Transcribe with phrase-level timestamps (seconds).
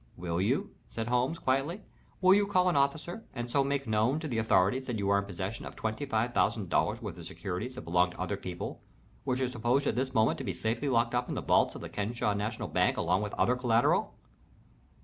[0.17, 1.83] "Will you?" said Holmes, quietly.
[2.21, 5.19] "Will you call an officer and so make known to the authorities that you are
[5.19, 8.81] in possession of twenty five thousand dollars worth of securities that belong to other people,
[9.25, 11.81] which are supposed at this moment to be safely locked up in the vaults of
[11.81, 14.15] the Kenesaw National Back along with other collateral?"